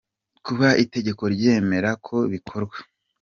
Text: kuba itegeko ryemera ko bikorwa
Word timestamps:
kuba 0.45 0.67
itegeko 0.83 1.23
ryemera 1.35 1.89
ko 2.05 2.15
bikorwa 2.33 2.77